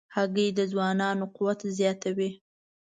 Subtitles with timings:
[0.15, 2.29] هګۍ د ځوانانو قوت زیاتوي.